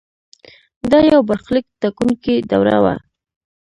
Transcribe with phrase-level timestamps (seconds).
[0.91, 2.95] دا یو برخلیک ټاکونکې دوره وه.